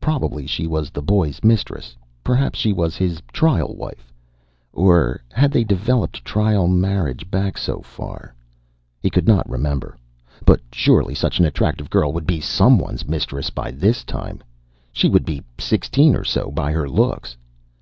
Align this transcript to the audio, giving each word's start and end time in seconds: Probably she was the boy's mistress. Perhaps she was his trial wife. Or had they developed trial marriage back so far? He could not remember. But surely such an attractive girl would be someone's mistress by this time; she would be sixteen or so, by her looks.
Probably 0.00 0.46
she 0.46 0.66
was 0.66 0.88
the 0.88 1.02
boy's 1.02 1.44
mistress. 1.44 1.94
Perhaps 2.24 2.58
she 2.58 2.72
was 2.72 2.96
his 2.96 3.20
trial 3.30 3.74
wife. 3.76 4.10
Or 4.72 5.20
had 5.32 5.50
they 5.50 5.64
developed 5.64 6.24
trial 6.24 6.66
marriage 6.66 7.30
back 7.30 7.58
so 7.58 7.82
far? 7.82 8.34
He 9.02 9.10
could 9.10 9.28
not 9.28 9.46
remember. 9.46 9.98
But 10.46 10.60
surely 10.72 11.14
such 11.14 11.40
an 11.40 11.44
attractive 11.44 11.90
girl 11.90 12.14
would 12.14 12.26
be 12.26 12.40
someone's 12.40 13.06
mistress 13.06 13.50
by 13.50 13.70
this 13.70 14.02
time; 14.02 14.42
she 14.94 15.10
would 15.10 15.26
be 15.26 15.42
sixteen 15.58 16.16
or 16.16 16.24
so, 16.24 16.50
by 16.50 16.72
her 16.72 16.88
looks. 16.88 17.36